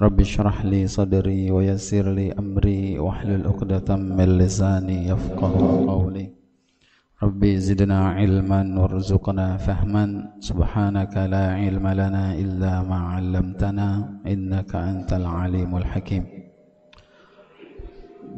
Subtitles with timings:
[0.00, 6.24] Rabbi syrah li sadri wa yassir li amri wahlul uqdatam min lisani yafqahu qawli.
[7.20, 10.40] Rabbi zidna ilman warzuqna fahman.
[10.40, 16.24] Subhanaka la ilma lana illa ma 'allamtana innaka antal alimul hakim.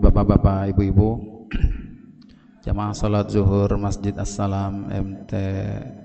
[0.02, 1.10] Bapak-bapak, ibu-ibu
[2.66, 4.86] Jamaah salat zuhur Masjid Assalam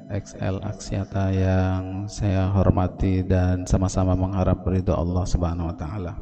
[0.07, 6.15] MTXL Aksiata yang saya hormati dan sama-sama mengharap ridho Allah Subhanahu wa taala.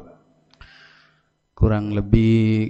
[1.54, 2.66] Kurang lebih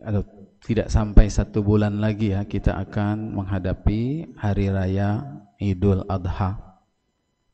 [0.00, 0.24] aduh,
[0.64, 6.56] tidak sampai satu bulan lagi ya kita akan menghadapi hari raya Idul Adha.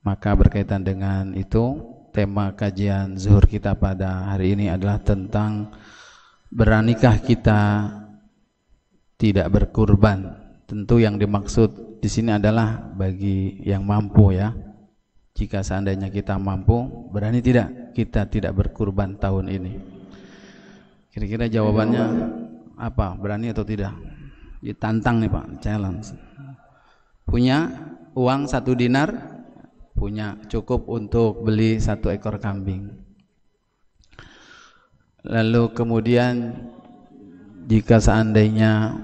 [0.07, 1.83] Maka berkaitan dengan itu
[2.15, 5.75] tema kajian zuhur kita pada hari ini adalah tentang
[6.55, 7.91] beranikah kita
[9.19, 10.39] tidak berkurban.
[10.71, 14.55] Tentu yang dimaksud di sini adalah bagi yang mampu ya.
[15.35, 19.75] Jika seandainya kita mampu, berani tidak kita tidak berkurban tahun ini?
[21.11, 22.05] Kira-kira jawabannya
[22.79, 23.19] apa?
[23.19, 23.91] Berani atau tidak?
[24.63, 26.15] Ditantang nih Pak, challenge.
[27.27, 27.75] Punya
[28.15, 29.11] uang satu dinar,
[29.99, 32.87] punya cukup untuk beli satu ekor kambing.
[35.27, 36.55] Lalu kemudian
[37.67, 38.95] jika seandainya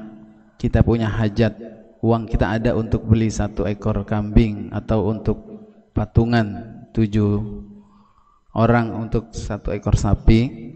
[0.55, 1.72] kita punya hajat
[2.03, 5.39] uang kita ada untuk beli satu ekor kambing atau untuk
[5.95, 7.63] patungan tujuh
[8.59, 10.75] orang untuk satu ekor sapi.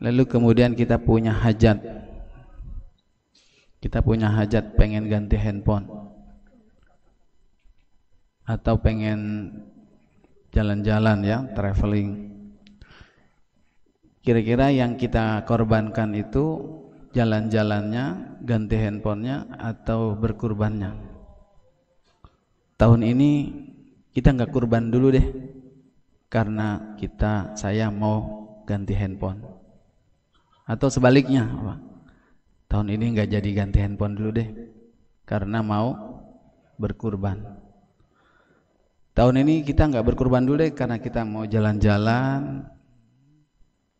[0.00, 1.78] Lalu kemudian kita punya hajat.
[3.80, 5.86] Kita punya hajat pengen ganti handphone.
[8.44, 9.52] Atau pengen
[10.50, 12.32] jalan-jalan ya traveling.
[14.20, 16.79] Kira-kira yang kita korbankan itu
[17.10, 20.94] jalan-jalannya, ganti handphonenya atau berkurbannya.
[22.78, 23.30] Tahun ini
[24.14, 25.26] kita nggak kurban dulu deh,
[26.30, 29.42] karena kita saya mau ganti handphone.
[30.64, 31.74] Atau sebaliknya, apa?
[32.70, 34.48] tahun ini nggak jadi ganti handphone dulu deh,
[35.26, 35.90] karena mau
[36.78, 37.42] berkurban.
[39.10, 42.62] Tahun ini kita nggak berkurban dulu deh, karena kita mau jalan-jalan,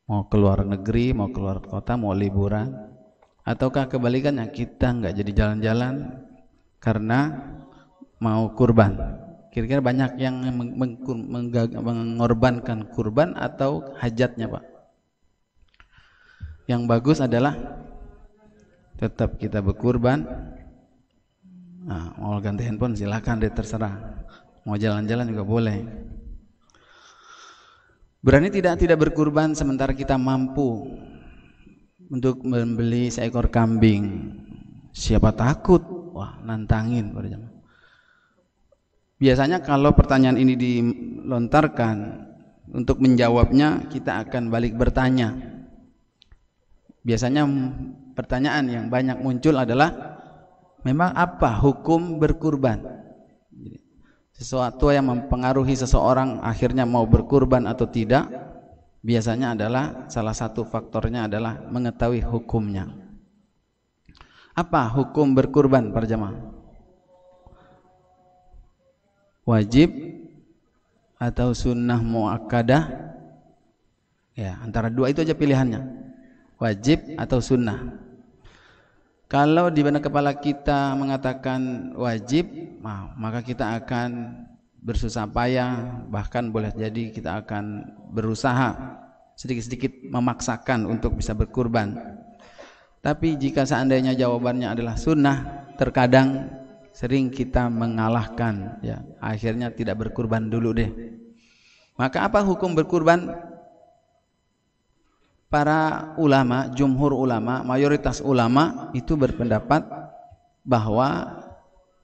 [0.06, 2.89] mau keluar negeri, mau keluar kota, mau liburan
[3.44, 6.24] ataukah kebalikannya kita nggak jadi jalan-jalan
[6.80, 7.20] karena
[8.20, 8.96] mau kurban?
[9.50, 10.46] Kira-kira banyak yang
[11.82, 14.64] mengorbankan kurban atau hajatnya pak?
[16.70, 17.58] Yang bagus adalah
[18.94, 20.22] tetap kita berkurban.
[21.82, 24.22] Nah, mau ganti handphone silahkan deh terserah.
[24.62, 25.78] Mau jalan-jalan juga boleh.
[28.20, 30.94] Berani tidak tidak berkurban sementara kita mampu
[32.10, 34.34] untuk membeli seekor kambing.
[34.90, 35.80] Siapa takut?
[36.10, 37.54] Wah, nantangin pada jamaah.
[39.20, 41.96] Biasanya kalau pertanyaan ini dilontarkan
[42.72, 45.36] untuk menjawabnya kita akan balik bertanya.
[47.04, 47.44] Biasanya
[48.16, 49.92] pertanyaan yang banyak muncul adalah
[50.82, 52.80] memang apa hukum berkurban?
[54.32, 58.24] Sesuatu yang mempengaruhi seseorang akhirnya mau berkurban atau tidak
[59.00, 62.88] biasanya adalah salah satu faktornya adalah mengetahui hukumnya.
[64.52, 66.36] Apa hukum berkurban para jemaah?
[69.48, 69.88] Wajib
[71.16, 72.84] atau sunnah muakkadah?
[74.36, 75.80] Ya, antara dua itu aja pilihannya.
[76.60, 77.96] Wajib atau sunnah.
[79.30, 82.50] Kalau di benak kepala kita mengatakan wajib,
[83.16, 84.34] maka kita akan
[84.80, 87.84] bersusah payah bahkan boleh jadi kita akan
[88.16, 88.96] berusaha
[89.36, 91.96] sedikit-sedikit memaksakan untuk bisa berkurban.
[93.00, 96.52] Tapi jika seandainya jawabannya adalah sunnah terkadang
[96.92, 100.90] sering kita mengalahkan ya akhirnya tidak berkurban dulu deh.
[101.96, 103.28] Maka apa hukum berkurban?
[105.50, 109.82] Para ulama jumhur ulama mayoritas ulama itu berpendapat
[110.62, 111.40] bahwa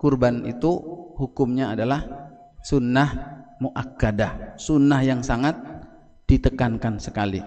[0.01, 0.73] kurban itu
[1.15, 2.26] hukumnya adalah
[2.67, 3.09] sunnah
[3.63, 5.55] muakkadah, sunnah yang sangat
[6.27, 7.39] ditekankan sekali.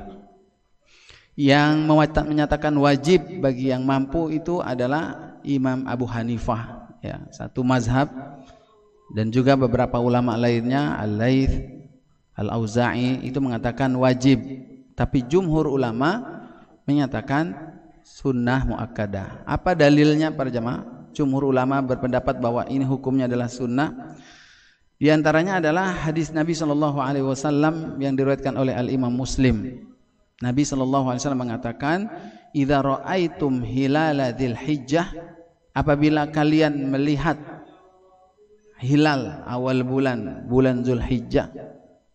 [1.36, 1.88] Yang
[2.24, 8.12] menyatakan wajib bagi yang mampu itu adalah Imam Abu Hanifah, ya, satu mazhab
[9.16, 11.56] dan juga beberapa ulama lainnya Al-Laits,
[12.40, 14.40] Al-Auza'i itu mengatakan wajib,
[14.96, 16.44] tapi jumhur ulama
[16.88, 17.56] menyatakan
[18.04, 19.44] sunnah muakkadah.
[19.44, 21.12] Apa dalilnya para jamaah?
[21.12, 24.16] Jumhur ulama berpendapat bahwa ini hukumnya adalah sunnah
[25.00, 29.88] di antaranya adalah hadis Nabi Shallallahu Alaihi Wasallam yang diriwayatkan oleh Al Imam Muslim.
[30.44, 32.12] Nabi Shallallahu Alaihi Wasallam mengatakan,
[32.52, 35.08] "Idza ra'aitum hilala dzil hijjah,
[35.72, 37.40] apabila kalian melihat
[38.80, 41.52] hilal awal bulan bulan Zulhijjah,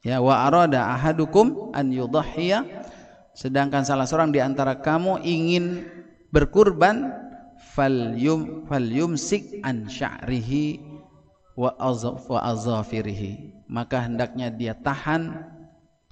[0.04, 2.60] Ya, wa arada ahadukum an yudhhiya
[3.32, 5.88] sedangkan salah seorang di antara kamu ingin
[6.28, 7.08] berkurban
[7.72, 10.93] fal yum fal yumsik an sya'rihi
[11.54, 11.74] wa
[12.42, 13.64] azafirihi.
[13.70, 15.54] Maka hendaknya dia tahan.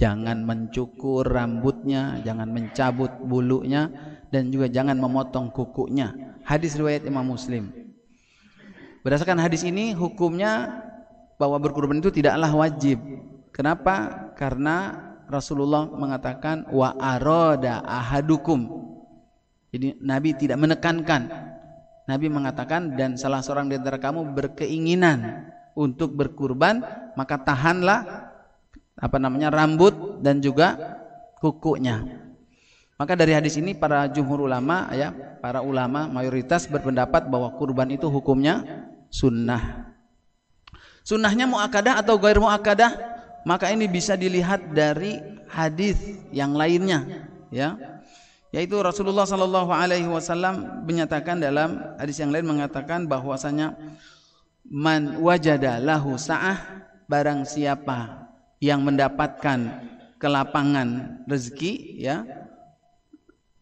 [0.00, 3.86] Jangan mencukur rambutnya jangan mencabut bulunya
[4.34, 6.10] dan juga jangan memotong kukunya.
[6.42, 7.70] Hadis riwayat Imam Muslim.
[9.06, 10.82] Berdasarkan hadis ini hukumnya
[11.38, 12.98] bahwa berkurban itu tidaklah wajib.
[13.54, 14.26] Kenapa?
[14.34, 14.94] Karena
[15.30, 18.90] Rasulullah mengatakan wa arada ahadukum.
[19.70, 21.51] Jadi Nabi tidak menekankan
[22.02, 25.46] Nabi mengatakan dan salah seorang di antara kamu berkeinginan
[25.78, 26.82] untuk berkurban
[27.14, 28.32] maka tahanlah
[28.99, 30.99] apa namanya rambut dan juga
[31.38, 32.02] kukunya.
[32.99, 35.10] Maka dari hadis ini para jumhur ulama ya,
[35.43, 38.62] para ulama mayoritas berpendapat bahwa kurban itu hukumnya
[39.10, 39.90] sunnah.
[41.02, 42.94] Sunnahnya muakadah atau gair muakadah,
[43.43, 45.19] maka ini bisa dilihat dari
[45.50, 45.98] hadis
[46.31, 47.91] yang lainnya, ya
[48.52, 53.75] yaitu Rasulullah Shallallahu Alaihi Wasallam menyatakan dalam hadis yang lain mengatakan bahwasanya
[54.69, 58.28] man wajada lahu sa'ah barang siapa
[58.60, 59.88] yang mendapatkan
[60.20, 62.28] kelapangan rezeki ya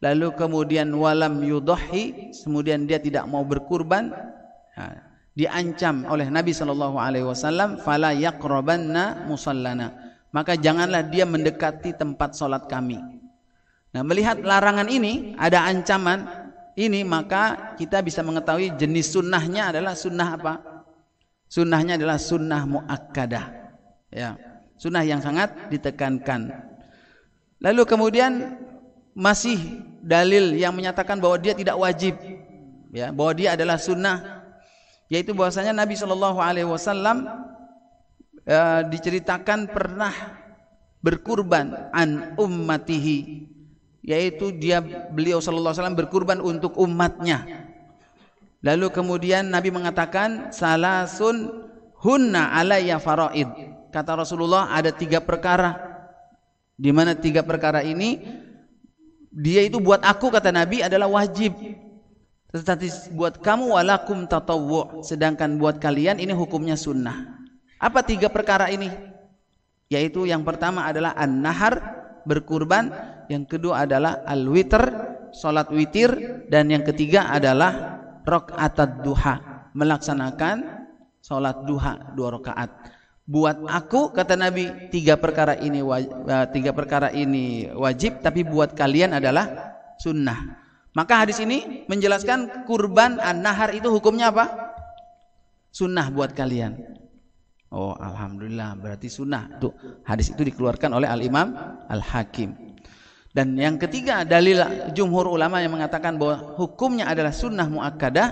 [0.02, 4.10] lalu kemudian walam yudohi kemudian dia tidak mau berkurban
[4.74, 5.06] ya,
[5.38, 9.94] diancam oleh Nabi Shallallahu Alaihi Wasallam fala yakrobanna musallana.
[10.30, 13.19] Maka janganlah dia mendekati tempat sholat kami
[13.90, 16.26] Nah, melihat larangan ini ada ancaman
[16.78, 20.54] ini maka kita bisa mengetahui jenis sunnahnya adalah sunnah apa?
[21.50, 23.44] Sunnahnya adalah sunnah muakkadah.
[24.14, 24.38] Ya,
[24.78, 26.54] sunnah yang sangat ditekankan.
[27.58, 28.62] Lalu kemudian
[29.12, 29.58] masih
[30.00, 32.14] dalil yang menyatakan bahwa dia tidak wajib,
[32.94, 34.46] ya, bahwa dia adalah sunnah,
[35.10, 37.26] yaitu bahwasanya Nabi Shallallahu Alaihi Wasallam
[38.46, 40.14] eh, diceritakan pernah
[41.02, 43.50] berkurban an ummatihi
[44.00, 44.80] yaitu dia
[45.12, 47.68] beliau sallallahu alaihi wasallam berkurban untuk umatnya.
[48.60, 51.68] Lalu kemudian Nabi mengatakan salasun
[52.00, 53.48] hunna alayya faraid.
[53.88, 55.88] Kata Rasulullah ada tiga perkara.
[56.80, 58.20] Di mana tiga perkara ini
[59.30, 61.56] dia itu buat aku kata Nabi adalah wajib.
[62.50, 67.38] Tetapi buat kamu walakum tatawwu, sedangkan buat kalian ini hukumnya sunnah.
[67.78, 68.90] Apa tiga perkara ini?
[69.86, 71.78] Yaitu yang pertama adalah an-nahar
[72.26, 72.90] berkurban
[73.30, 74.82] yang kedua adalah al-witr,
[75.30, 76.10] salat witir
[76.50, 80.66] dan yang ketiga adalah rakaat duha, melaksanakan
[81.22, 82.70] salat duha dua rakaat.
[83.30, 89.22] Buat aku kata Nabi tiga perkara ini eh, tiga perkara ini wajib tapi buat kalian
[89.22, 89.46] adalah
[90.02, 90.58] sunnah.
[90.90, 94.74] Maka hadis ini menjelaskan kurban an-nahar itu hukumnya apa?
[95.70, 96.98] Sunnah buat kalian.
[97.70, 99.62] Oh, alhamdulillah berarti sunnah.
[99.62, 99.70] Tuh,
[100.02, 101.54] hadis itu dikeluarkan oleh Al-Imam
[101.86, 102.69] Al-Hakim.
[103.30, 104.58] Dan yang ketiga dalil
[104.90, 108.28] jumhur ulama yang mengatakan bahwa hukumnya adalah sunnah muakkadah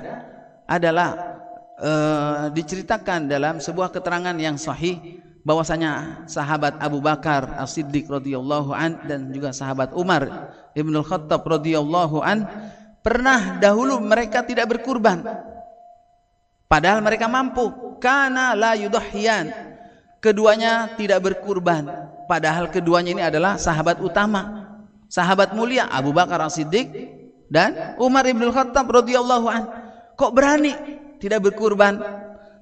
[0.67, 1.39] adalah
[1.79, 9.31] uh, diceritakan dalam sebuah keterangan yang sahih bahwasanya sahabat Abu Bakar As-Siddiq radhiyallahu an dan
[9.31, 12.45] juga sahabat Umar Ibnu Khattab radhiyallahu an
[12.99, 15.23] pernah dahulu mereka tidak berkurban.
[16.69, 17.71] Padahal mereka mampu.
[18.03, 19.51] Karena la yudhhiyan
[20.21, 21.87] keduanya tidak berkurban.
[22.29, 24.68] Padahal keduanya ini adalah sahabat utama
[25.09, 26.87] sahabat mulia Abu Bakar As-Siddiq
[27.49, 29.63] dan Umar Ibn Khattab radhiyallahu an.
[30.15, 30.73] Kok berani
[31.19, 31.99] tidak berkurban?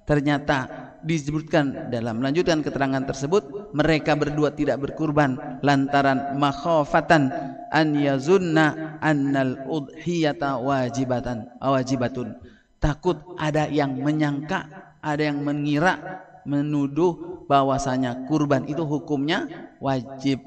[0.06, 7.30] Ternyata disebutkan dalam melanjutkan keterangan tersebut mereka berdua tidak berkurban lantaran makhafatan
[7.70, 12.34] an yazunna annal udhiyata wajibatan wajibatun
[12.82, 14.66] takut ada yang menyangka
[14.98, 19.46] ada yang mengira menuduh bahwasanya kurban itu hukumnya
[19.78, 20.42] wajib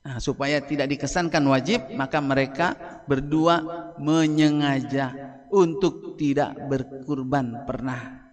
[0.00, 2.72] Nah, supaya tidak dikesankan wajib, maka mereka
[3.04, 3.60] berdua
[4.00, 5.12] menyengaja
[5.52, 8.32] untuk tidak berkurban pernah.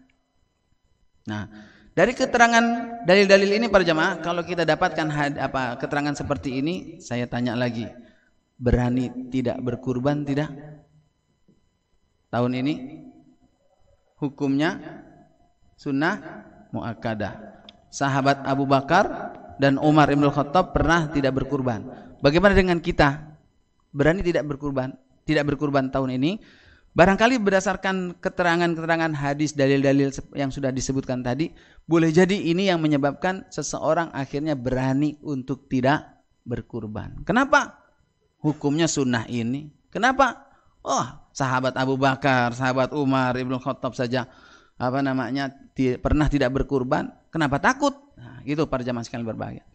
[1.28, 1.44] Nah,
[1.92, 2.64] dari keterangan
[3.04, 7.84] dalil-dalil ini para jamaah, kalau kita dapatkan had, apa keterangan seperti ini, saya tanya lagi,
[8.56, 10.48] berani tidak berkurban tidak?
[12.32, 13.04] Tahun ini
[14.24, 15.04] hukumnya
[15.76, 17.60] sunnah muakkadah.
[17.92, 21.86] Sahabat Abu Bakar dan Umar Ibn Khattab pernah tidak berkurban.
[22.22, 23.38] Bagaimana dengan kita?
[23.94, 24.94] Berani tidak berkurban?
[25.26, 26.42] Tidak berkurban tahun ini?
[26.98, 31.54] Barangkali berdasarkan keterangan-keterangan hadis, dalil-dalil yang sudah disebutkan tadi,
[31.86, 37.22] boleh jadi ini yang menyebabkan seseorang akhirnya berani untuk tidak berkurban.
[37.22, 37.86] Kenapa?
[38.42, 39.70] Hukumnya sunnah ini.
[39.94, 40.50] Kenapa?
[40.82, 41.06] Oh,
[41.38, 44.26] sahabat Abu Bakar, sahabat Umar, Ibnu Khattab saja
[44.78, 45.54] apa namanya
[46.02, 47.14] pernah tidak berkurban.
[47.30, 47.94] Kenapa takut?
[48.18, 49.68] Nah, Gitu para jamaah sekalian berbahagia.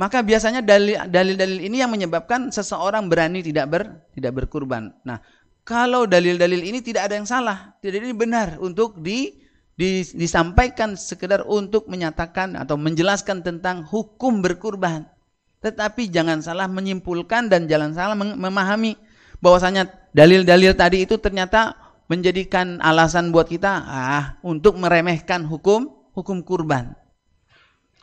[0.00, 0.64] Maka biasanya
[1.06, 3.82] dalil-dalil ini yang menyebabkan seseorang berani tidak ber
[4.16, 4.90] tidak berkurban.
[5.06, 5.22] Nah,
[5.62, 9.38] kalau dalil-dalil ini tidak ada yang salah, tidak ini benar untuk di,
[9.78, 15.06] di disampaikan sekedar untuk menyatakan atau menjelaskan tentang hukum berkurban.
[15.62, 18.98] Tetapi jangan salah menyimpulkan dan jangan salah memahami
[19.38, 21.78] bahwasanya dalil-dalil tadi itu ternyata
[22.10, 26.92] menjadikan alasan buat kita ah untuk meremehkan hukum hukum kurban.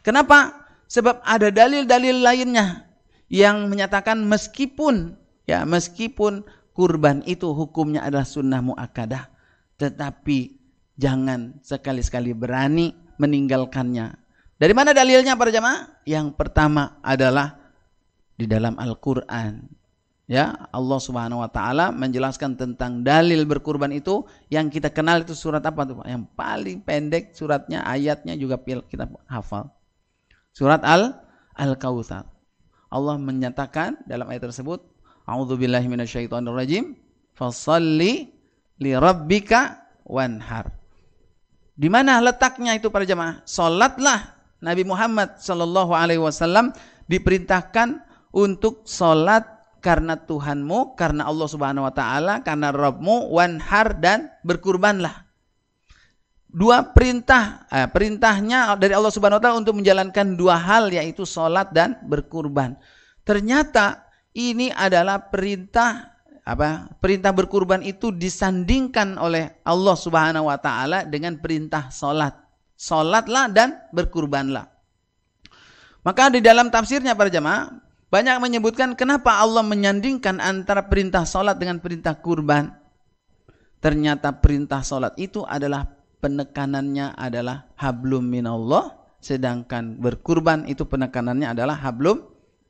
[0.02, 0.68] Kenapa?
[0.92, 2.92] Sebab ada dalil-dalil lainnya
[3.32, 5.16] yang menyatakan meskipun
[5.48, 6.44] ya meskipun
[6.76, 9.32] kurban itu hukumnya adalah sunnah muakkadah,
[9.80, 10.60] tetapi
[11.00, 14.20] jangan sekali-sekali berani meninggalkannya.
[14.60, 16.06] Dari mana dalilnya para jamaah?
[16.06, 17.58] Yang pertama adalah
[18.38, 19.64] di dalam Al-Qur'an.
[20.30, 25.60] Ya, Allah Subhanahu wa taala menjelaskan tentang dalil berkurban itu yang kita kenal itu surat
[25.66, 26.00] apa tuh?
[26.08, 29.68] Yang paling pendek suratnya, ayatnya juga kita hafal.
[30.52, 31.16] Surat Al
[31.56, 32.28] Al-Kautsar.
[32.92, 34.84] Allah menyatakan dalam ayat tersebut,
[35.24, 36.98] A'udzubillahi minasyaitonirrajim,
[37.32, 38.36] fasalli
[38.82, 38.92] li
[40.04, 40.66] wanhar.
[41.72, 43.40] Di mana letaknya itu para jemaah?
[43.48, 46.76] Salatlah Nabi Muhammad sallallahu alaihi wasallam
[47.08, 48.04] diperintahkan
[48.36, 49.48] untuk salat
[49.82, 55.31] karena Tuhanmu, karena Allah Subhanahu wa taala, karena Rabbmu, wanhar dan berkurbanlah
[56.52, 61.72] dua perintah eh, perintahnya dari Allah Subhanahu wa taala untuk menjalankan dua hal yaitu salat
[61.72, 62.76] dan berkurban.
[63.24, 64.04] Ternyata
[64.36, 66.12] ini adalah perintah
[66.44, 66.92] apa?
[67.00, 72.36] Perintah berkurban itu disandingkan oleh Allah Subhanahu wa taala dengan perintah salat.
[72.76, 74.68] Salatlah dan berkurbanlah.
[76.02, 77.70] Maka di dalam tafsirnya para jemaah
[78.10, 82.74] banyak menyebutkan kenapa Allah menyandingkan antara perintah salat dengan perintah kurban.
[83.80, 92.26] Ternyata perintah salat itu adalah penekanannya adalah hablum minallah sedangkan berkurban itu penekanannya adalah hablum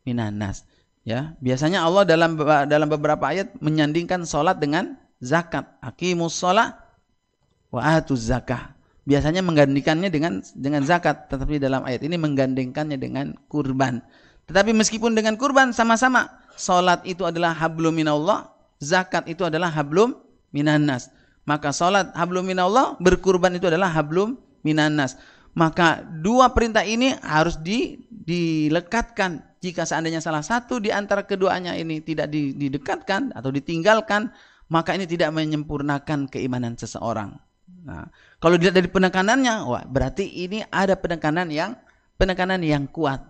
[0.07, 0.67] minanas.
[1.01, 2.37] Ya biasanya Allah dalam
[2.69, 5.65] dalam beberapa ayat menyandingkan salat dengan zakat.
[5.81, 6.77] Aqimus shalah
[7.73, 8.77] wa atuz zakah.
[9.01, 13.99] Biasanya menggantikannya dengan dengan zakat tetapi dalam ayat ini menggandengkannya dengan kurban.
[14.45, 20.17] Tetapi meskipun dengan kurban sama-sama salat itu adalah hablum minallah zakat itu adalah hablum
[20.53, 21.09] minanas
[21.45, 25.17] maka salat hablum minallah, berkurban itu adalah hablum minanas.
[25.51, 29.59] Maka dua perintah ini harus di, dilekatkan.
[29.61, 34.33] Jika seandainya salah satu di antara keduanya ini tidak didekatkan atau ditinggalkan,
[34.71, 37.35] maka ini tidak menyempurnakan keimanan seseorang.
[37.85, 38.09] Nah,
[38.41, 41.77] kalau dilihat dari penekanannya, wah berarti ini ada penekanan yang
[42.17, 43.21] penekanan yang kuat.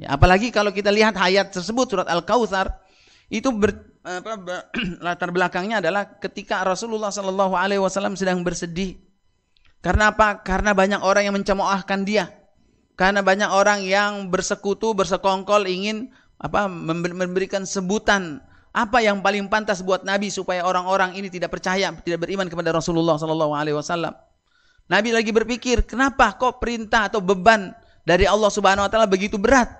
[0.00, 2.80] Ya, apalagi kalau kita lihat ayat tersebut surat Al-Kautsar
[3.28, 4.72] itu ber, apa,
[5.04, 8.96] latar belakangnya adalah ketika Rasulullah Shallallahu Alaihi Wasallam sedang bersedih.
[9.80, 10.44] Karena apa?
[10.44, 12.28] Karena banyak orang yang mencemoohkan dia.
[12.96, 18.44] Karena banyak orang yang bersekutu, bersekongkol ingin apa memberikan sebutan
[18.76, 23.16] apa yang paling pantas buat Nabi supaya orang-orang ini tidak percaya, tidak beriman kepada Rasulullah
[23.16, 24.12] Shallallahu Alaihi Wasallam.
[24.90, 27.72] Nabi lagi berpikir, kenapa kok perintah atau beban
[28.04, 29.70] dari Allah Subhanahu Wa Taala begitu berat?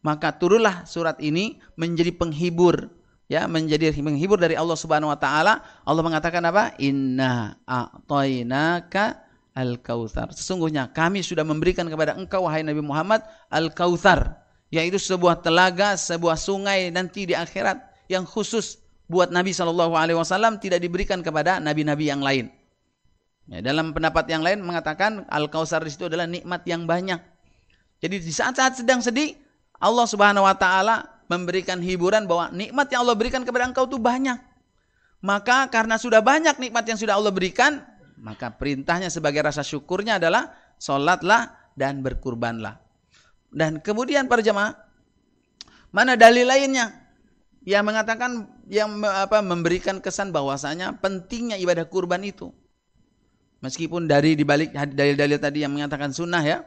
[0.00, 2.97] Maka turunlah surat ini menjadi penghibur
[3.28, 5.60] ya menjadi menghibur dari Allah Subhanahu wa taala.
[5.84, 6.74] Allah mengatakan apa?
[6.80, 9.20] Inna a'tainaka
[9.52, 10.32] al-kautsar.
[10.32, 14.40] Sesungguhnya kami sudah memberikan kepada engkau wahai Nabi Muhammad al-kautsar,
[14.72, 20.56] yaitu sebuah telaga, sebuah sungai nanti di akhirat yang khusus buat Nabi Shallallahu alaihi wasallam
[20.60, 22.52] tidak diberikan kepada nabi-nabi yang lain.
[23.48, 27.16] Ya, dalam pendapat yang lain mengatakan al-kautsar itu adalah nikmat yang banyak.
[27.98, 29.32] Jadi di saat-saat sedang sedih,
[29.80, 34.40] Allah Subhanahu wa taala memberikan hiburan bahwa nikmat yang Allah berikan kepada engkau itu banyak.
[35.20, 37.84] Maka karena sudah banyak nikmat yang sudah Allah berikan,
[38.18, 42.80] maka perintahnya sebagai rasa syukurnya adalah sholatlah dan berkurbanlah.
[43.52, 44.74] Dan kemudian para jemaah,
[45.92, 46.92] mana dalil lainnya
[47.64, 52.48] yang mengatakan yang apa memberikan kesan bahwasanya pentingnya ibadah kurban itu.
[53.58, 56.62] Meskipun dari dibalik dalil-dalil tadi yang mengatakan sunnah ya,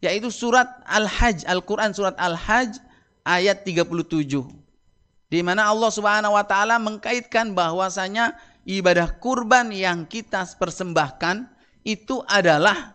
[0.00, 2.91] yaitu surat Al-Hajj, Al-Quran surat Al-Hajj
[3.22, 4.62] ayat 37
[5.32, 8.36] di mana Allah Subhanahu wa taala mengkaitkan bahwasanya
[8.68, 11.48] ibadah kurban yang kita persembahkan
[11.88, 12.94] itu adalah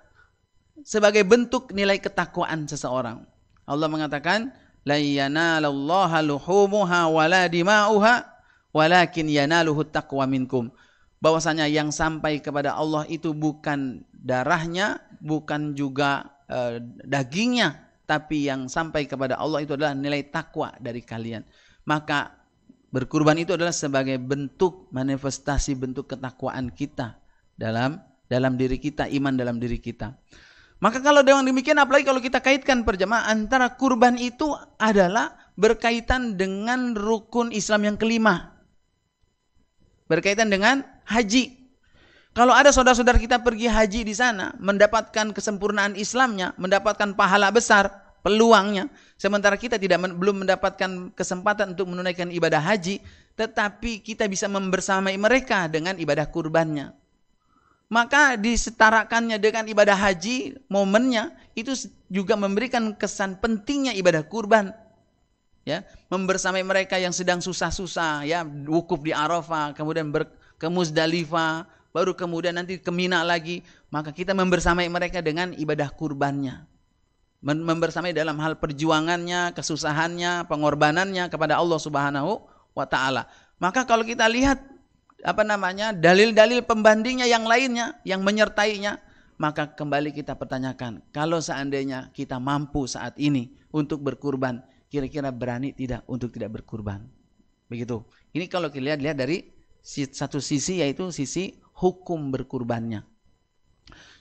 [0.86, 3.26] sebagai bentuk nilai ketakwaan seseorang.
[3.66, 4.54] Allah mengatakan
[4.86, 8.24] la yanalallaha luhumuha wala dima'uha
[8.70, 10.70] walakin yanaluhu taqwa minkum.
[11.18, 19.04] Bahwasanya yang sampai kepada Allah itu bukan darahnya, bukan juga uh, dagingnya, tapi yang sampai
[19.04, 21.44] kepada Allah itu adalah nilai takwa dari kalian.
[21.84, 22.32] Maka
[22.90, 27.20] berkurban itu adalah sebagai bentuk manifestasi bentuk ketakwaan kita
[27.60, 28.00] dalam
[28.32, 30.16] dalam diri kita, iman dalam diri kita.
[30.78, 36.94] Maka kalau dengan demikian apalagi kalau kita kaitkan perjamaah antara kurban itu adalah berkaitan dengan
[36.94, 38.56] rukun Islam yang kelima.
[40.06, 41.57] Berkaitan dengan haji.
[42.38, 47.90] Kalau ada saudara-saudara kita pergi haji di sana, mendapatkan kesempurnaan Islamnya, mendapatkan pahala besar,
[48.22, 53.02] peluangnya, sementara kita tidak belum mendapatkan kesempatan untuk menunaikan ibadah haji,
[53.34, 56.94] tetapi kita bisa membersamai mereka dengan ibadah kurbannya.
[57.90, 61.74] Maka disetarakannya dengan ibadah haji momennya itu
[62.06, 64.78] juga memberikan kesan pentingnya ibadah kurban.
[65.66, 71.68] Ya membersamai mereka yang sedang susah-susah ya wukuf di Arafah kemudian ber, ke Muzdalifah
[71.98, 76.70] baru kemudian nanti ke Mina lagi maka kita membersamai mereka dengan ibadah kurbannya.
[77.42, 82.46] Membersamai dalam hal perjuangannya kesusahannya pengorbanannya kepada Allah Subhanahu
[82.78, 83.26] wa taala.
[83.58, 84.62] Maka kalau kita lihat
[85.26, 89.02] apa namanya dalil-dalil pembandingnya yang lainnya yang menyertainya
[89.42, 94.62] maka kembali kita pertanyakan kalau seandainya kita mampu saat ini untuk berkurban
[94.94, 97.06] kira-kira berani tidak untuk tidak berkurban?
[97.66, 98.06] Begitu.
[98.38, 103.06] Ini kalau kita lihat-lihat dari satu sisi yaitu sisi hukum berkurbannya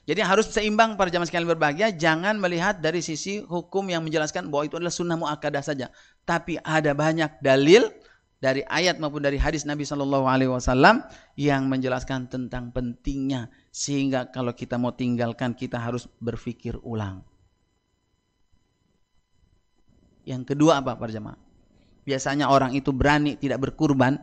[0.06, 4.62] jadi harus seimbang para jamaah sekalian berbahagia, jangan melihat dari sisi hukum yang menjelaskan bahwa
[4.70, 5.90] itu adalah sunnah muakkadah saja.
[6.22, 7.90] Tapi ada banyak dalil
[8.38, 11.02] dari ayat maupun dari hadis Nabi Shallallahu Alaihi Wasallam
[11.34, 17.26] yang menjelaskan tentang pentingnya sehingga kalau kita mau tinggalkan kita harus berpikir ulang.
[20.22, 21.38] Yang kedua apa para jemaah?
[22.06, 24.22] Biasanya orang itu berani tidak berkurban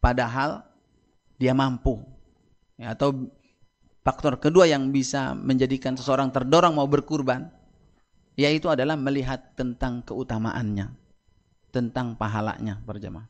[0.00, 0.64] padahal
[1.38, 2.02] dia mampu.
[2.74, 3.30] Ya, atau
[4.02, 7.48] faktor kedua yang bisa menjadikan seseorang terdorong mau berkurban
[8.34, 10.90] yaitu adalah melihat tentang keutamaannya
[11.74, 13.26] tentang pahalanya perjamaah.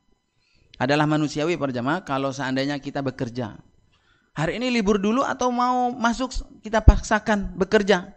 [0.76, 3.56] Adalah manusiawi perjamaah kalau seandainya kita bekerja.
[4.34, 8.12] Hari ini libur dulu atau mau masuk kita paksakan bekerja.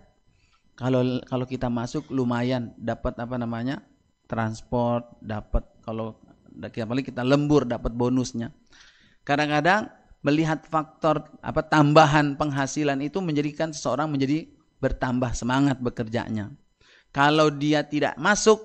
[0.75, 3.79] Kalau kalau kita masuk lumayan dapat apa namanya?
[4.27, 6.19] transport, dapat kalau
[6.59, 8.51] apalagi kita lembur dapat bonusnya.
[9.27, 9.91] Kadang-kadang
[10.23, 14.47] melihat faktor apa tambahan penghasilan itu menjadikan seseorang menjadi
[14.79, 16.55] bertambah semangat bekerjanya.
[17.11, 18.63] Kalau dia tidak masuk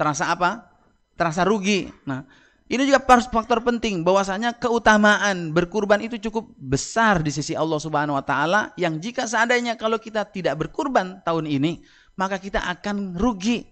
[0.00, 0.72] terasa apa?
[1.20, 1.84] terasa rugi.
[2.08, 2.24] Nah,
[2.72, 8.24] ini juga faktor penting bahwasanya keutamaan berkurban itu cukup besar di sisi Allah Subhanahu wa
[8.24, 11.84] taala yang jika seandainya kalau kita tidak berkurban tahun ini,
[12.16, 13.68] maka kita akan rugi,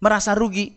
[0.00, 0.72] merasa rugi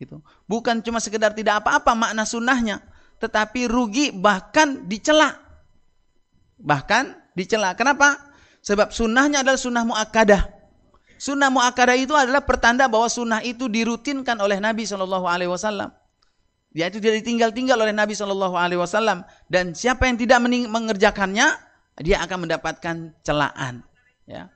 [0.00, 0.24] gitu.
[0.48, 2.80] Bukan cuma sekedar tidak apa-apa makna sunnahnya,
[3.22, 5.38] tetapi rugi bahkan dicela.
[6.58, 7.78] Bahkan dicela.
[7.78, 8.18] Kenapa?
[8.66, 10.42] Sebab sunnahnya adalah sunnah muakkadah.
[11.22, 15.94] Sunnah muakkadah itu adalah pertanda bahwa sunnah itu dirutinkan oleh Nabi Shallallahu Alaihi Wasallam.
[16.74, 19.22] Yaitu tidak ditinggal-tinggal oleh Nabi Shallallahu Alaihi Wasallam.
[19.46, 21.46] Dan siapa yang tidak mengerjakannya,
[22.02, 23.86] dia akan mendapatkan celaan.
[24.26, 24.50] Ya,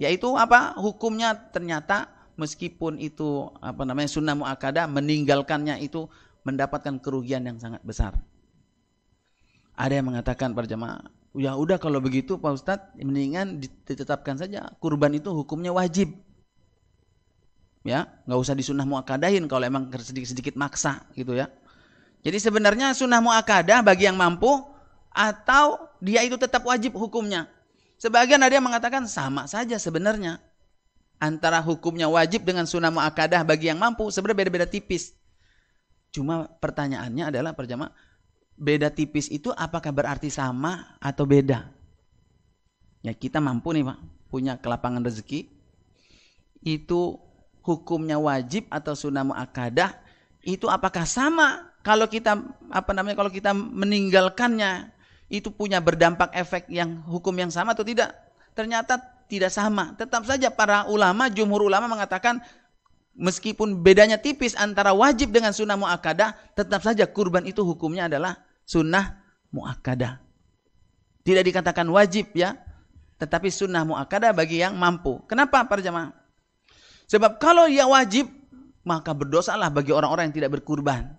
[0.00, 0.80] yaitu apa?
[0.80, 6.06] Hukumnya ternyata meskipun itu apa namanya sunnah muakkadah meninggalkannya itu
[6.48, 8.16] mendapatkan kerugian yang sangat besar.
[9.76, 11.04] Ada yang mengatakan para jemaah,
[11.36, 16.16] ya udah kalau begitu Pak Ustadz mendingan ditetapkan saja kurban itu hukumnya wajib.
[17.86, 21.46] Ya nggak usah disunah muakadahin kalau emang sedikit-sedikit maksa gitu ya.
[22.26, 24.50] Jadi sebenarnya sunnah muakadah bagi yang mampu
[25.14, 27.46] atau dia itu tetap wajib hukumnya.
[28.02, 30.42] Sebagian ada yang mengatakan sama saja sebenarnya.
[31.18, 35.17] Antara hukumnya wajib dengan sunnah muakadah bagi yang mampu sebenarnya beda-beda tipis
[36.10, 37.92] cuma pertanyaannya adalah perjamaah
[38.58, 41.70] beda tipis itu apakah berarti sama atau beda?
[43.06, 45.46] Ya kita mampu nih Pak, punya kelapangan rezeki,
[46.66, 47.00] itu
[47.62, 49.94] hukumnya wajib atau sunnah muakkadah,
[50.42, 52.34] itu apakah sama kalau kita
[52.74, 54.90] apa namanya kalau kita meninggalkannya
[55.30, 58.10] itu punya berdampak efek yang hukum yang sama atau tidak?
[58.58, 58.98] Ternyata
[59.30, 59.94] tidak sama.
[59.94, 62.42] Tetap saja para ulama, jumhur ulama mengatakan
[63.18, 69.18] meskipun bedanya tipis antara wajib dengan sunnah muakkadah, tetap saja kurban itu hukumnya adalah sunnah
[69.50, 70.22] muakkadah.
[71.26, 72.56] Tidak dikatakan wajib ya,
[73.18, 75.20] tetapi sunnah muakkadah bagi yang mampu.
[75.26, 76.14] Kenapa para jemaah?
[77.10, 78.30] Sebab kalau ia wajib,
[78.86, 81.12] maka berdosalah bagi orang-orang yang tidak berkurban.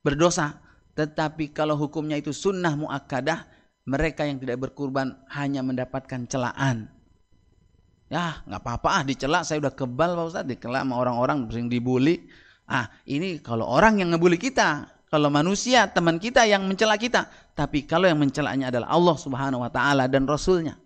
[0.00, 0.62] Berdosa.
[0.92, 3.48] Tetapi kalau hukumnya itu sunnah muakkadah,
[3.88, 6.92] mereka yang tidak berkurban hanya mendapatkan celaan.
[8.12, 12.28] Ya, nggak apa-apa ah dicela, saya udah kebal Pak Ustaz, dicela sama orang-orang sering dibully.
[12.68, 17.88] Ah, ini kalau orang yang ngebully kita, kalau manusia teman kita yang mencela kita, tapi
[17.88, 20.76] kalau yang mencelanya adalah Allah Subhanahu wa taala dan rasulnya.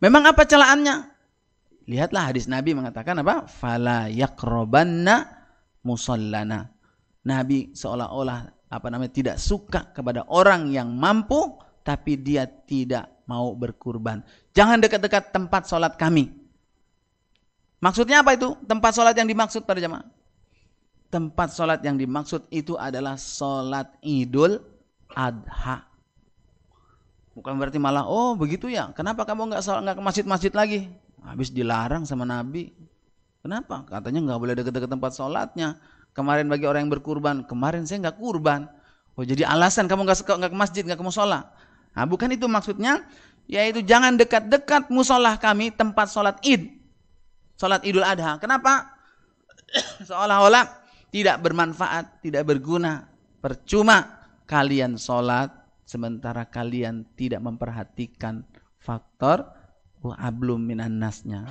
[0.00, 0.96] Memang apa celaannya?
[1.84, 3.44] Lihatlah hadis Nabi mengatakan apa?
[3.44, 5.28] Fala yakrobanna
[5.84, 6.72] musallana.
[7.28, 14.20] Nabi seolah-olah apa namanya tidak suka kepada orang yang mampu tapi dia tidak mau berkurban.
[14.52, 16.28] Jangan dekat-dekat tempat sholat kami.
[17.80, 18.52] Maksudnya apa itu?
[18.68, 20.04] Tempat sholat yang dimaksud pada jamaah.
[21.08, 24.60] Tempat sholat yang dimaksud itu adalah sholat idul
[25.16, 25.88] adha.
[27.32, 30.92] Bukan berarti malah, oh begitu ya, kenapa kamu nggak nggak ke masjid-masjid lagi?
[31.24, 32.68] Habis dilarang sama Nabi.
[33.40, 33.88] Kenapa?
[33.88, 35.80] Katanya nggak boleh dekat-dekat tempat sholatnya.
[36.12, 38.68] Kemarin bagi orang yang berkurban, kemarin saya nggak kurban.
[39.16, 41.50] Oh jadi alasan kamu nggak ke masjid, nggak ke musola.
[41.92, 43.04] Nah, bukan itu maksudnya,
[43.46, 46.72] yaitu jangan dekat-dekat musola kami tempat sholat id,
[47.60, 48.40] sholat idul adha.
[48.40, 48.96] Kenapa?
[50.08, 50.64] Seolah-olah
[51.12, 53.08] tidak bermanfaat, tidak berguna,
[53.44, 55.52] percuma kalian sholat
[55.84, 58.44] sementara kalian tidak memperhatikan
[58.80, 59.44] faktor
[60.02, 61.46] wa ablum minan nasnya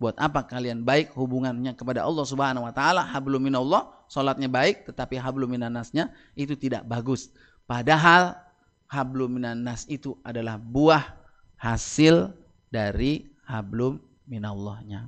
[0.00, 5.20] Buat apa kalian baik hubungannya kepada Allah Subhanahu wa taala, hablum minallah, salatnya baik tetapi
[5.20, 7.28] hablum minannasnya itu tidak bagus.
[7.68, 8.32] Padahal
[8.90, 11.14] hablum minannas itu adalah buah
[11.62, 12.34] hasil
[12.66, 15.06] dari hablum minallahnya.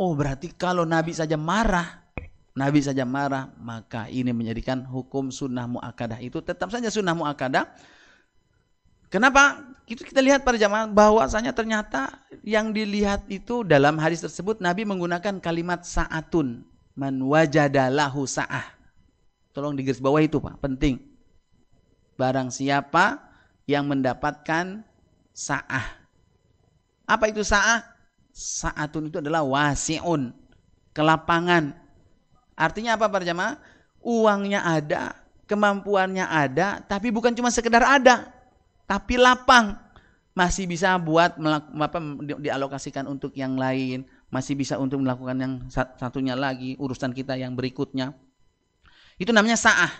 [0.00, 2.04] Oh, berarti kalau Nabi saja marah,
[2.56, 7.68] Nabi saja marah, maka ini menjadikan hukum sunnah muakkadah itu tetap saja sunnah muakkadah.
[9.12, 9.60] Kenapa?
[9.86, 15.38] Itu kita lihat pada zaman bahwasanya ternyata yang dilihat itu dalam hadis tersebut Nabi menggunakan
[15.38, 16.66] kalimat saatun
[16.98, 18.66] man wajadalahu sa'ah.
[19.54, 21.15] Tolong digaris bawah itu Pak, penting.
[22.16, 23.20] Barang siapa
[23.68, 24.80] yang mendapatkan
[25.36, 25.86] sa'ah.
[27.04, 27.84] Apa itu sa'ah?
[28.36, 30.32] Sa'atun itu adalah wasi'un,
[30.96, 31.76] kelapangan.
[32.56, 33.60] Artinya apa para jamaah?
[34.00, 35.12] Uangnya ada,
[35.44, 38.32] kemampuannya ada, tapi bukan cuma sekedar ada,
[38.88, 39.76] tapi lapang
[40.36, 41.98] masih bisa buat apa,
[42.40, 48.12] dialokasikan untuk yang lain, masih bisa untuk melakukan yang satunya lagi, urusan kita yang berikutnya.
[49.16, 49.92] Itu namanya sa'ah.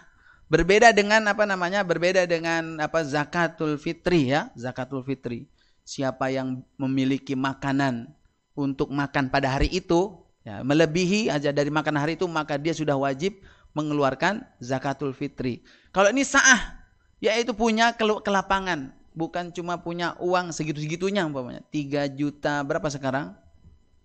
[0.46, 1.82] Berbeda dengan apa namanya?
[1.82, 5.50] Berbeda dengan apa zakatul fitri ya, zakatul fitri.
[5.82, 8.10] Siapa yang memiliki makanan
[8.54, 10.14] untuk makan pada hari itu,
[10.46, 13.38] ya, melebihi aja dari makan hari itu, maka dia sudah wajib
[13.74, 15.66] mengeluarkan zakatul fitri.
[15.90, 16.76] Kalau ini sa'ah,
[17.20, 23.32] yaitu punya kelapangan bukan cuma punya uang segitu-segitunya umpamanya 3 juta berapa sekarang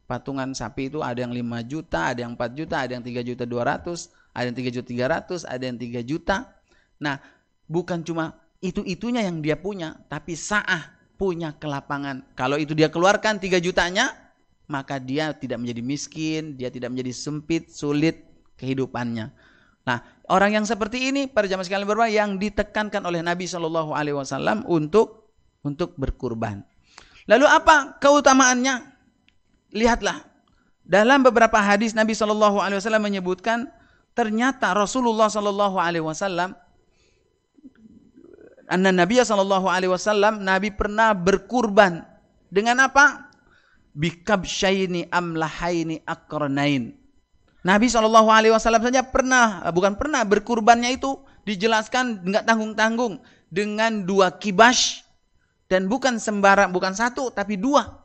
[0.07, 3.43] patungan sapi itu ada yang 5 juta ada yang 4 juta ada yang 3 juta
[3.43, 6.37] 200 ada yang 3 juta 300 ada yang 3 juta
[7.01, 7.19] nah
[7.67, 13.61] bukan cuma itu-itunya yang dia punya tapi sa'ah punya kelapangan kalau itu dia keluarkan 3
[13.61, 14.11] jutanya
[14.71, 18.23] maka dia tidak menjadi miskin dia tidak menjadi sempit sulit
[18.55, 19.33] kehidupannya
[19.81, 19.97] Nah,
[20.29, 24.61] orang yang seperti ini pada zaman sekalian berapa yang ditekankan oleh Nabi Shallallahu Alaihi Wasallam
[24.69, 25.33] untuk
[25.65, 26.61] untuk berkurban.
[27.25, 28.93] Lalu apa keutamaannya?
[29.73, 30.21] Lihatlah
[30.85, 33.71] dalam beberapa hadis Nabi Shallallahu Alaihi Wasallam menyebutkan
[34.11, 36.55] ternyata Rasulullah Shallallahu Alaihi Wasallam
[38.71, 42.07] Anna Nabi Shallallahu Alaihi Wasallam Nabi pernah berkurban.
[42.51, 43.31] Dengan apa?
[43.91, 46.95] Bikabsyaini amlahaini akranain
[47.61, 53.13] Nabi Shallallahu Alaihi Wasallam saja pernah, bukan pernah berkurbannya itu dijelaskan nggak tanggung tanggung
[53.53, 55.05] dengan dua kibas
[55.69, 58.01] dan bukan sembarang, bukan satu tapi dua,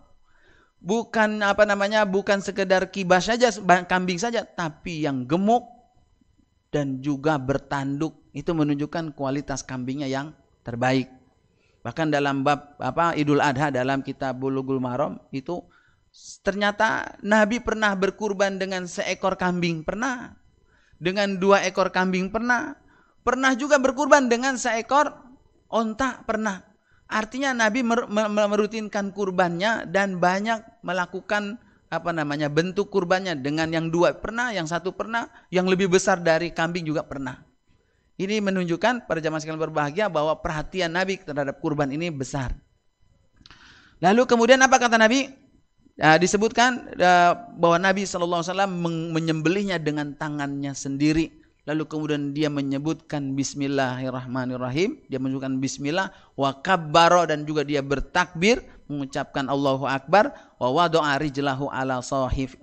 [0.85, 3.49] bukan apa namanya, bukan sekedar kibas saja,
[3.89, 5.65] kambing saja, tapi yang gemuk
[6.77, 11.09] dan juga bertanduk itu menunjukkan kualitas kambingnya yang terbaik.
[11.81, 15.65] Bahkan dalam bab apa Idul Adha dalam kitab Bulughul Maram itu
[16.17, 20.33] Ternyata Nabi pernah berkurban dengan seekor kambing, pernah.
[20.97, 22.73] Dengan dua ekor kambing, pernah.
[23.21, 25.13] Pernah juga berkurban dengan seekor
[25.69, 26.65] onta, pernah.
[27.07, 34.51] Artinya Nabi merutinkan kurbannya dan banyak melakukan apa namanya bentuk kurbannya dengan yang dua pernah,
[34.51, 37.47] yang satu pernah, yang lebih besar dari kambing juga pernah.
[38.17, 42.57] Ini menunjukkan pada zaman sekalian berbahagia bahwa perhatian Nabi terhadap kurban ini besar.
[44.01, 45.29] Lalu kemudian apa kata Nabi?
[45.97, 48.45] Nah, disebutkan uh, bahwa Nabi SAW
[49.13, 51.33] menyembelihnya dengan tangannya sendiri.
[51.67, 55.09] Lalu kemudian dia menyebutkan Bismillahirrahmanirrahim.
[55.09, 56.13] Dia menunjukkan Bismillah.
[56.37, 58.61] Wa kabbaro dan juga dia bertakbir.
[58.87, 60.35] Mengucapkan Allahu Akbar.
[60.59, 62.57] Wa wado'a rijlahu ala, sahif,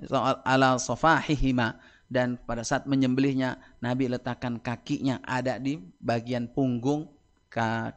[0.48, 1.80] ala sofahihima.
[2.08, 7.10] Dan pada saat menyembelihnya Nabi letakkan kakinya ada di bagian punggung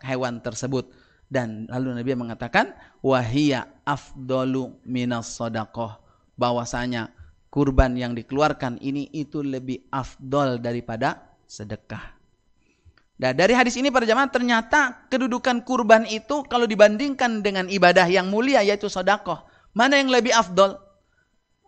[0.05, 0.93] hewan tersebut
[1.27, 5.99] dan lalu Nabi mengatakan wahia afdolu minas sodakoh
[6.39, 7.11] bahwasanya
[7.51, 12.15] kurban yang dikeluarkan ini itu lebih afdol daripada sedekah.
[13.16, 18.29] Nah, dari hadis ini para jamaah ternyata kedudukan kurban itu kalau dibandingkan dengan ibadah yang
[18.29, 19.40] mulia yaitu sodakoh,
[19.72, 20.76] mana yang lebih afdol?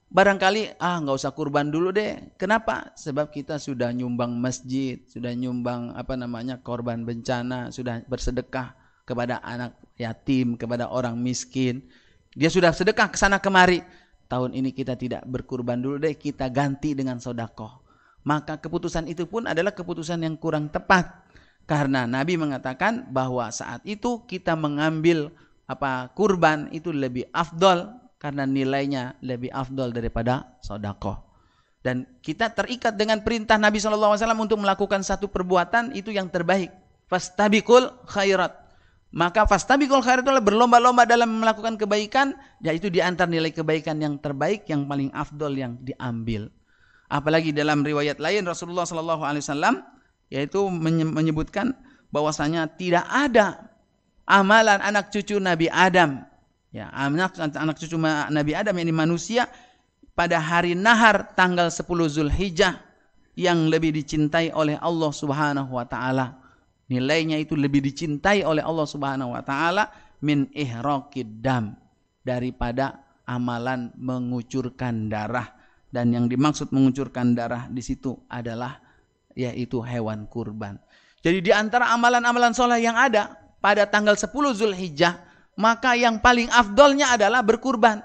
[0.08, 2.32] Barangkali ah nggak usah kurban dulu deh.
[2.36, 2.92] Kenapa?
[2.96, 8.72] Sebab kita sudah nyumbang masjid, sudah nyumbang apa namanya korban bencana, sudah bersedekah
[9.08, 11.84] kepada anak yatim, kepada orang miskin.
[12.36, 13.80] Dia sudah sedekah ke sana kemari.
[14.28, 17.87] Tahun ini kita tidak berkurban dulu deh, kita ganti dengan sodakoh.
[18.26, 21.26] Maka keputusan itu pun adalah keputusan yang kurang tepat.
[21.68, 25.28] Karena Nabi mengatakan bahwa saat itu kita mengambil
[25.68, 31.28] apa kurban itu lebih afdol karena nilainya lebih afdol daripada sodakoh.
[31.78, 36.74] Dan kita terikat dengan perintah Nabi SAW untuk melakukan satu perbuatan itu yang terbaik.
[37.06, 38.52] Fastabikul khairat.
[39.08, 44.68] Maka fastabikul khairat adalah berlomba-lomba dalam melakukan kebaikan, yaitu di antara nilai kebaikan yang terbaik,
[44.68, 46.52] yang paling afdol yang diambil.
[47.08, 49.80] Apalagi dalam riwayat lain Rasulullah Sallallahu Alaihi Wasallam
[50.28, 50.60] yaitu
[50.92, 51.72] menyebutkan
[52.12, 53.72] bahwasanya tidak ada
[54.28, 56.20] amalan anak cucu Nabi Adam,
[56.68, 57.96] ya anak anak cucu
[58.28, 59.48] Nabi Adam ini manusia
[60.12, 62.76] pada hari nahar tanggal 10 Zulhijjah
[63.40, 66.44] yang lebih dicintai oleh Allah Subhanahu wa taala.
[66.92, 69.88] Nilainya itu lebih dicintai oleh Allah Subhanahu wa taala
[70.20, 71.40] min ihraqid
[72.20, 75.57] daripada amalan mengucurkan darah
[75.88, 78.80] dan yang dimaksud mengucurkan darah di situ adalah
[79.32, 80.76] yaitu hewan kurban.
[81.22, 85.18] Jadi di antara amalan-amalan soleh yang ada pada tanggal 10 Zulhijjah,
[85.58, 88.02] maka yang paling afdolnya adalah berkurban.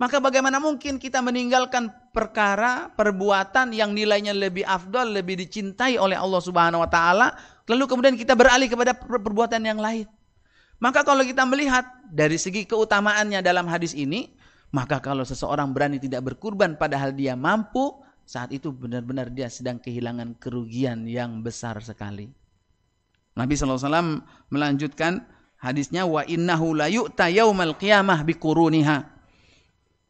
[0.00, 6.40] Maka bagaimana mungkin kita meninggalkan perkara, perbuatan yang nilainya lebih afdol, lebih dicintai oleh Allah
[6.40, 7.36] Subhanahu wa taala
[7.70, 10.10] Lalu kemudian kita beralih kepada perbuatan yang lain.
[10.82, 14.34] Maka kalau kita melihat dari segi keutamaannya dalam hadis ini,
[14.70, 20.38] maka kalau seseorang berani tidak berkurban padahal dia mampu, saat itu benar-benar dia sedang kehilangan
[20.38, 22.30] kerugian yang besar sekali.
[23.34, 25.26] Nabi SAW melanjutkan
[25.58, 29.06] hadisnya wa innahu la yu'ta yaumal qiyamah biquruniha.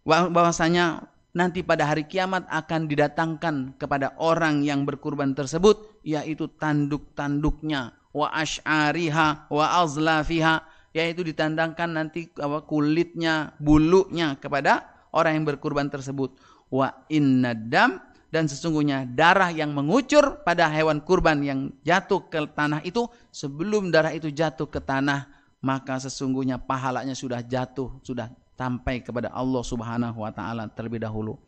[0.05, 8.27] Bahwasanya nanti pada hari kiamat akan didatangkan kepada orang yang berkurban tersebut yaitu tanduk-tanduknya wa
[8.35, 16.35] ash'ariha wa azlafiha yaitu ditandangkan nanti apa kulitnya bulunya kepada orang yang berkurban tersebut
[16.71, 23.07] wa innadam dan sesungguhnya darah yang mengucur pada hewan kurban yang jatuh ke tanah itu
[23.35, 25.27] sebelum darah itu jatuh ke tanah
[25.61, 31.41] maka sesungguhnya pahalanya sudah jatuh sudah sampai kepada Allah Subhanahu wa taala terlebih dahulu.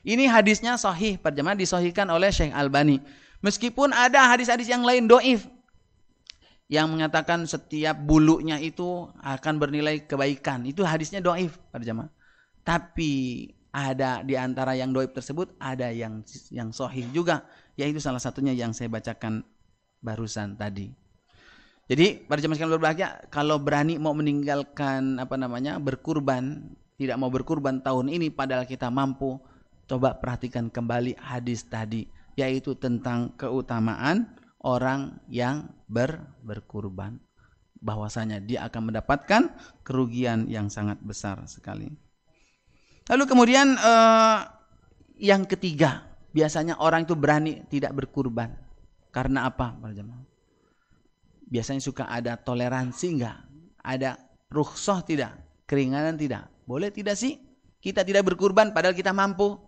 [0.00, 3.00] Ini hadisnya sahih, perjamaah disahihkan oleh Syekh Albani.
[3.44, 5.44] Meskipun ada hadis-hadis yang lain doif
[6.72, 10.64] yang mengatakan setiap bulunya itu akan bernilai kebaikan.
[10.64, 12.08] Itu hadisnya doif, perjamaah.
[12.64, 17.44] Tapi ada di antara yang doif tersebut ada yang yang sahih juga,
[17.76, 19.44] yaitu salah satunya yang saya bacakan
[20.00, 20.88] barusan tadi.
[21.84, 27.84] Jadi pada zaman sekarang berbahagia kalau berani mau meninggalkan apa namanya berkurban, tidak mau berkurban
[27.84, 29.36] tahun ini padahal kita mampu,
[29.84, 34.26] coba perhatikan kembali hadis tadi yaitu tentang keutamaan
[34.64, 37.20] orang yang ber berkurban
[37.84, 39.52] bahwasanya dia akan mendapatkan
[39.84, 41.92] kerugian yang sangat besar sekali.
[43.12, 44.40] Lalu kemudian eh,
[45.20, 48.56] yang ketiga, biasanya orang itu berani tidak berkurban.
[49.12, 50.34] Karena apa, para jemaah?
[51.54, 53.38] biasanya suka ada toleransi enggak?
[53.84, 54.16] Ada
[54.48, 55.38] rukhsah tidak?
[55.68, 56.48] Keringanan tidak?
[56.64, 57.38] Boleh tidak sih?
[57.78, 59.60] Kita tidak berkurban padahal kita mampu.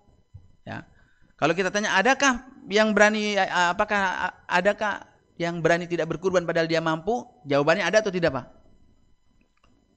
[0.65, 0.89] Ya.
[1.37, 7.26] Kalau kita tanya, adakah yang berani apakah adakah yang berani tidak berkurban padahal dia mampu?
[7.44, 8.46] Jawabannya ada atau tidak, Pak?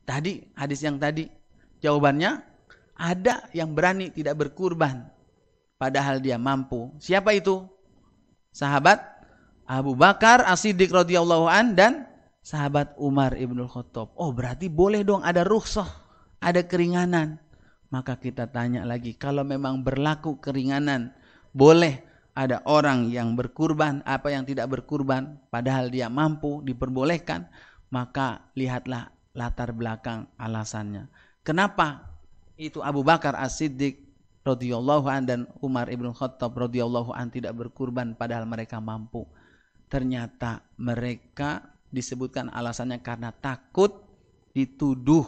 [0.09, 1.29] Tadi hadis yang tadi
[1.85, 2.41] jawabannya
[2.97, 5.05] ada yang berani tidak berkurban
[5.77, 6.91] padahal dia mampu.
[6.97, 7.63] Siapa itu?
[8.49, 8.99] Sahabat
[9.69, 12.09] Abu Bakar As-Siddiq radhiyallahu an dan
[12.41, 14.17] sahabat Umar Ibnu Khattab.
[14.17, 15.87] Oh, berarti boleh dong ada rukhsah,
[16.41, 17.37] ada keringanan.
[17.93, 21.13] Maka kita tanya lagi, kalau memang berlaku keringanan,
[21.53, 22.08] boleh
[22.39, 27.51] ada orang yang berkurban, apa yang tidak berkurban, padahal dia mampu, diperbolehkan,
[27.91, 31.11] maka lihatlah latar belakang alasannya.
[31.43, 32.15] Kenapa
[32.55, 33.99] itu Abu Bakar As-Siddiq
[34.47, 39.27] radhiyallahu an dan Umar Ibnu Khattab radhiyallahu an tidak berkurban padahal mereka mampu?
[39.89, 44.05] ternyata mereka disebutkan alasannya karena takut
[44.53, 45.25] dituduh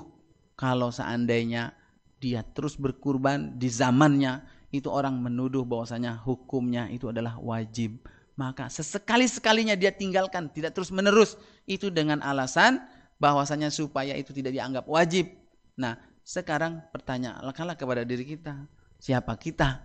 [0.54, 1.74] kalau seandainya
[2.22, 8.00] dia terus berkurban di zamannya itu orang menuduh bahwasanya hukumnya itu adalah wajib.
[8.40, 11.36] Maka sesekali-sekalinya dia tinggalkan tidak terus menerus
[11.68, 12.80] itu dengan alasan
[13.20, 15.30] bahwasanya supaya itu tidak dianggap wajib.
[15.76, 18.66] Nah sekarang pertanyaanlah kepada diri kita.
[18.98, 19.84] Siapa kita?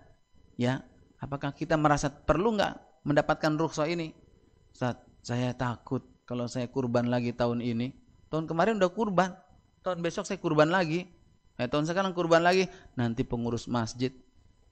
[0.56, 0.86] Ya
[1.18, 4.14] apakah kita merasa perlu nggak mendapatkan rukhsah ini?
[4.70, 7.90] Ustaz, saya takut kalau saya kurban lagi tahun ini.
[8.30, 9.34] Tahun kemarin udah kurban,
[9.86, 11.06] tahun besok saya kurban lagi.
[11.56, 12.68] Eh, tahun sekarang kurban lagi,
[12.98, 14.12] nanti pengurus masjid,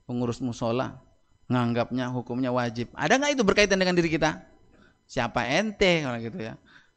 [0.04, 1.00] pengurus musola
[1.48, 2.88] nganggapnya hukumnya wajib.
[2.96, 4.40] Ada nggak itu berkaitan dengan diri kita?
[5.04, 6.54] Siapa ente kalau gitu ya?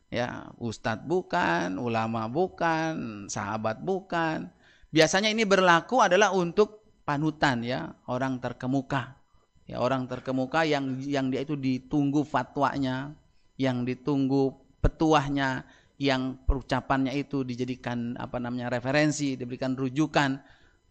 [0.08, 4.48] ya ustadz bukan, ulama bukan, sahabat bukan.
[4.92, 9.20] Biasanya ini berlaku adalah untuk panutan ya, orang terkemuka.
[9.68, 13.12] Ya, orang terkemuka yang yang dia itu ditunggu fatwanya,
[13.60, 15.68] yang ditunggu petuahnya,
[16.00, 20.40] yang perucapannya itu dijadikan apa namanya referensi, diberikan rujukan,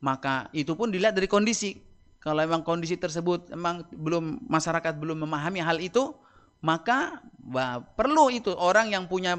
[0.05, 1.86] maka itu pun dilihat dari kondisi.
[2.27, 6.11] Kalau memang kondisi tersebut memang belum masyarakat belum memahami hal itu,
[6.59, 9.39] maka bah, perlu itu orang yang punya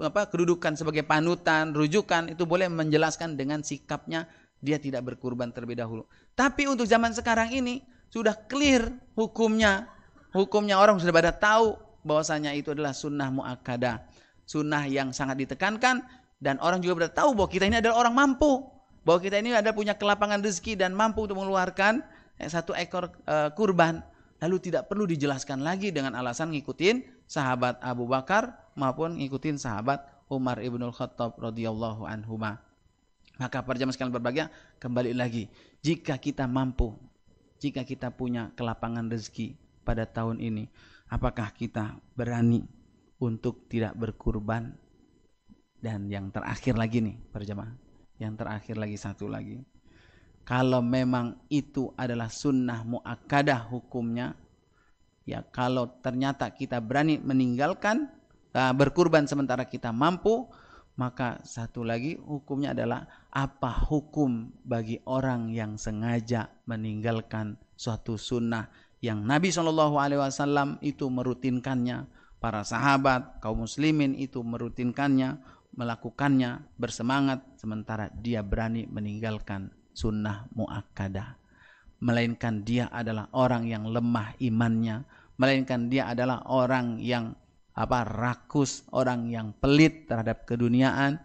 [0.00, 4.24] apa kedudukan sebagai panutan, rujukan itu boleh menjelaskan dengan sikapnya
[4.64, 6.08] dia tidak berkurban terlebih dahulu.
[6.32, 9.92] Tapi untuk zaman sekarang ini sudah clear hukumnya.
[10.32, 11.76] Hukumnya orang sudah pada tahu
[12.08, 14.00] bahwasanya itu adalah sunnah muakkadah
[14.44, 16.04] sunnah yang sangat ditekankan
[16.38, 18.60] dan orang juga bertahu bahwa kita ini adalah orang mampu
[19.04, 22.04] bahwa kita ini ada punya kelapangan rezeki dan mampu untuk mengeluarkan
[22.38, 24.02] satu ekor uh, kurban.
[24.42, 30.60] Lalu tidak perlu dijelaskan lagi dengan alasan ngikutin sahabat Abu Bakar maupun ngikutin sahabat Umar
[30.60, 32.36] ibnul Khattab radhiyallahu anhu
[33.34, 34.46] maka para jamaah sekalian berbahagia
[34.78, 35.50] kembali lagi.
[35.80, 36.94] Jika kita mampu
[37.58, 40.68] jika kita punya kelapangan rezeki pada tahun ini
[41.08, 42.66] apakah kita berani
[43.16, 44.76] untuk tidak berkurban?
[45.80, 47.76] Dan yang terakhir lagi nih perjamaah
[48.16, 49.60] yang terakhir lagi satu lagi
[50.44, 54.36] kalau memang itu adalah sunnah muakkadah hukumnya
[55.24, 58.12] ya kalau ternyata kita berani meninggalkan
[58.52, 60.48] uh, berkurban sementara kita mampu
[60.94, 68.70] maka satu lagi hukumnya adalah apa hukum bagi orang yang sengaja meninggalkan suatu sunnah
[69.02, 72.08] yang Nabi Wasallam itu merutinkannya
[72.44, 75.40] para sahabat, kaum muslimin itu merutinkannya,
[75.76, 81.38] melakukannya, bersemangat, sementara dia berani meninggalkan sunnah muakkadah.
[82.04, 85.06] Melainkan dia adalah orang yang lemah imannya,
[85.40, 87.32] melainkan dia adalah orang yang
[87.74, 91.16] apa rakus, orang yang pelit terhadap keduniaan,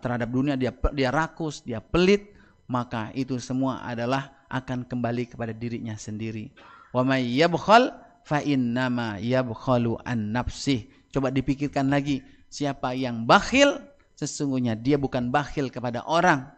[0.00, 2.32] terhadap dunia dia dia rakus, dia pelit,
[2.70, 6.54] maka itu semua adalah akan kembali kepada dirinya sendiri.
[6.94, 7.90] Wa may yabkhal
[8.22, 10.86] fa innama yabkhalu an nafsih.
[11.10, 13.82] Coba dipikirkan lagi, siapa yang bakhil
[14.14, 16.53] sesungguhnya dia bukan bakhil kepada orang.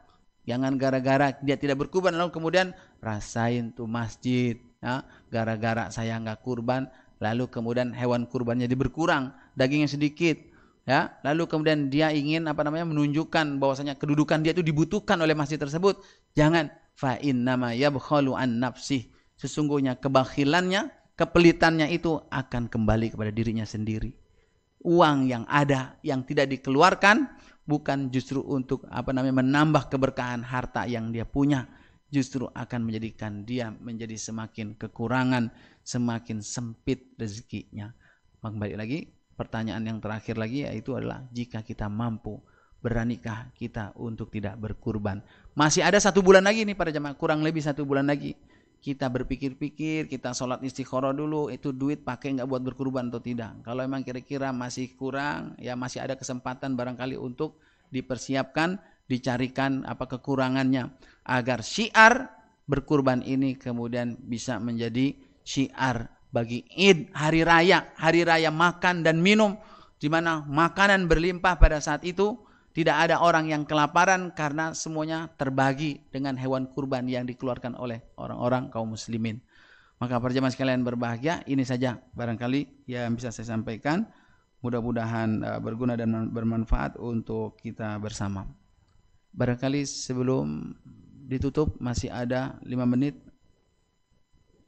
[0.47, 2.71] Jangan gara-gara dia tidak berkurban lalu kemudian
[3.03, 6.87] rasain tuh masjid, ya, gara-gara saya nggak kurban,
[7.19, 10.39] lalu kemudian hewan kurbannya berkurang, dagingnya sedikit,
[10.87, 15.59] ya, lalu kemudian dia ingin apa namanya menunjukkan bahwasanya kedudukan dia itu dibutuhkan oleh masjid
[15.59, 15.99] tersebut.
[16.39, 19.11] Jangan fa innama yabkhalu an nafsih.
[19.37, 24.15] Sesungguhnya kebakhilannya kepelitannya itu akan kembali kepada dirinya sendiri.
[24.87, 27.27] Uang yang ada yang tidak dikeluarkan
[27.67, 31.67] bukan justru untuk apa namanya menambah keberkahan harta yang dia punya,
[32.09, 35.51] justru akan menjadikan dia menjadi semakin kekurangan,
[35.83, 37.91] semakin sempit rezekinya.
[38.41, 42.39] Kembali lagi pertanyaan yang terakhir lagi yaitu adalah jika kita mampu
[42.79, 45.19] beranikah kita untuk tidak berkurban?
[45.59, 48.39] Masih ada satu bulan lagi nih para jemaah, kurang lebih satu bulan lagi
[48.81, 53.67] kita berpikir-pikir, kita sholat istikharah dulu, itu duit pakai nggak buat berkurban atau tidak.
[53.67, 57.59] Kalau memang kira-kira masih kurang, ya masih ada kesempatan barangkali untuk
[57.91, 58.79] dipersiapkan,
[59.11, 60.91] dicarikan apa kekurangannya
[61.27, 62.31] agar syiar
[62.67, 65.15] berkurban ini kemudian bisa menjadi
[65.47, 69.59] syiar bagi Id hari raya, hari raya makan dan minum
[69.97, 72.37] di mana makanan berlimpah pada saat itu
[72.77, 78.69] tidak ada orang yang kelaparan karena semuanya terbagi dengan hewan kurban yang dikeluarkan oleh orang-orang
[78.69, 79.41] kaum muslimin.
[79.97, 84.05] Maka perjalanan sekalian berbahagia, ini saja barangkali yang bisa saya sampaikan.
[84.61, 88.45] Mudah-mudahan uh, berguna dan bermanfaat untuk kita bersama.
[89.33, 90.77] Barangkali sebelum
[91.33, 93.17] ditutup masih ada lima menit.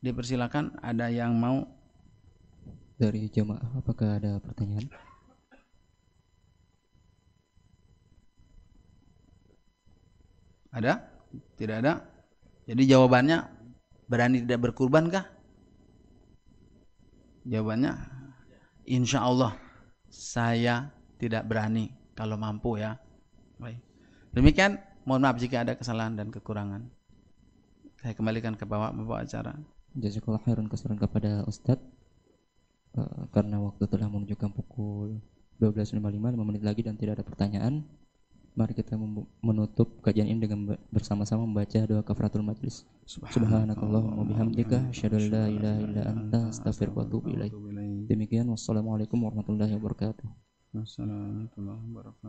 [0.01, 1.69] Dipersilakan ada yang mau
[2.97, 5.08] dari jemaah apakah ada pertanyaan?
[10.79, 11.03] Ada?
[11.59, 12.07] Tidak ada?
[12.71, 13.39] Jadi jawabannya
[14.07, 15.27] berani tidak berkurban kah?
[17.49, 17.93] Jawabannya
[18.87, 19.57] insya Allah
[20.09, 20.89] saya
[21.19, 22.97] tidak berani kalau mampu ya.
[23.59, 23.83] Baik.
[24.33, 26.87] Demikian mohon maaf jika ada kesalahan dan kekurangan.
[27.99, 29.59] Saya kembalikan ke bawah bapak acara.
[29.99, 31.83] Jazakallah khairan kesaran kepada Ustadz
[32.95, 35.19] uh, karena waktu telah menunjukkan pukul
[35.59, 37.83] 12.55 5 menit lagi dan tidak ada pertanyaan
[38.59, 38.99] Mari kita
[39.39, 42.83] menutup kajian ini dengan bersama-sama membaca doa kafaratul majlis.
[43.07, 47.55] Subhanakallahumma bihamdika asyhadu an la ilaha illa anta astaghfiruka wa atubu ilaik.
[48.11, 50.27] Demikian wassalamualaikum warahmatullahi wabarakatuh.
[50.75, 52.27] Wassalamualaikum warahmatullahi wabarakatuh.